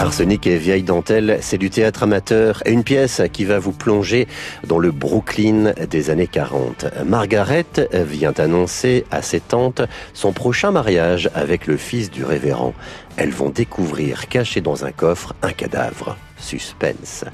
[0.00, 4.28] Arsenic et vieille dentelle, c'est du théâtre amateur une pièce qui va vous plonger
[4.66, 6.86] dans le Brooklyn des années 40.
[7.04, 9.82] Margaret vient annoncer à ses tantes
[10.14, 12.72] son prochain mariage avec le fils du révérend.
[13.18, 16.16] Elles vont découvrir caché dans un coffre un cadavre.
[16.38, 17.26] Suspense.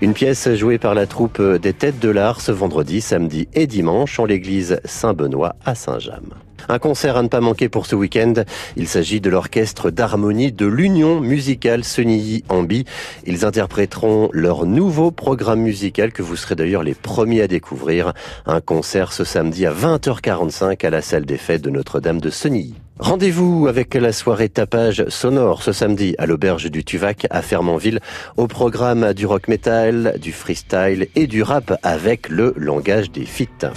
[0.00, 4.18] Une pièce jouée par la troupe des Têtes de l'Art ce vendredi, samedi et dimanche
[4.18, 6.32] en l'église Saint-Benoît à Saint-James.
[6.68, 8.34] Un concert à ne pas manquer pour ce week-end.
[8.76, 12.84] Il s'agit de l'orchestre d'harmonie de l'Union musicale Senilly-Ambi.
[13.26, 18.12] Ils interpréteront leur nouveau programme musical que vous serez d'ailleurs les premiers à découvrir.
[18.46, 22.74] Un concert ce samedi à 20h45 à la salle des fêtes de Notre-Dame de Senilly.
[22.98, 27.98] Rendez-vous avec la soirée tapage sonore ce samedi à l'auberge du Tuvac à Fermanville
[28.36, 33.72] au programme du rock metal, du freestyle et du rap avec le langage des feats.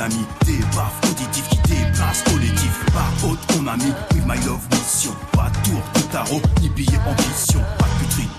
[0.00, 0.24] Ami.
[0.46, 2.84] Débarque, auditif qui déplace, collectif.
[2.92, 5.12] Par haute, on a mis, with my love mission.
[5.32, 7.60] Pas tour de tarot, ni billet ambition.
[7.78, 8.29] Pas de putrédiction,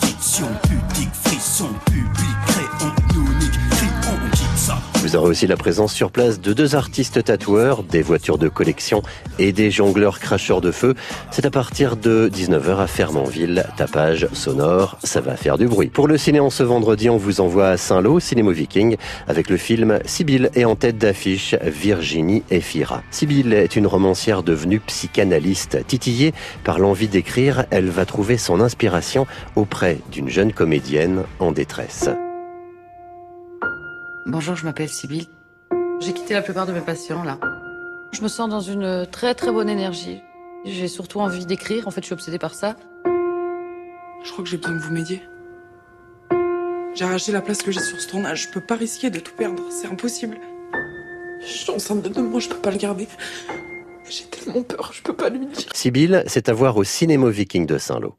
[5.11, 9.01] Vous aurez aussi la présence sur place de deux artistes tatoueurs, des voitures de collection
[9.39, 10.95] et des jongleurs cracheurs de feu.
[11.31, 13.65] C'est à partir de 19h à Fermanville.
[13.75, 15.89] Tapage sonore, ça va faire du bruit.
[15.89, 18.95] Pour le ciné en ce vendredi, on vous envoie à Saint-Lô, Cinémo Viking,
[19.27, 23.03] avec le film Sibylle et en tête d'affiche Virginie Efira.
[23.11, 25.85] Sibylle est une romancière devenue psychanalyste.
[25.87, 32.09] Titillée par l'envie d'écrire, elle va trouver son inspiration auprès d'une jeune comédienne en détresse.
[34.27, 35.27] Bonjour, je m'appelle Sybille.
[35.99, 37.39] J'ai quitté la plupart de mes patients là.
[38.11, 40.21] Je me sens dans une très très bonne énergie.
[40.63, 42.75] J'ai surtout envie d'écrire, en fait je suis obsédée par ça.
[44.23, 45.23] Je crois que j'ai besoin que vous m'aidiez.
[46.93, 48.43] J'ai arraché la place que j'ai sur ce tournage.
[48.43, 49.63] Je peux pas risquer de tout perdre.
[49.71, 50.37] C'est impossible.
[51.41, 53.07] Je suis enceinte de deux mois, je peux pas le garder.
[54.07, 55.67] J'ai tellement peur, je peux pas lui dire.
[55.73, 58.09] Sibylle, c'est à voir au Cinémo Viking de Saint-Lô.